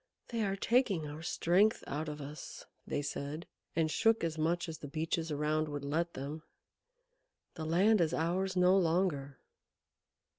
[0.29, 4.79] "They are taking our strength out of us," they said, and shook as much as
[4.79, 6.41] the Beeches around would let them.
[7.53, 9.37] "The land is ours no longer."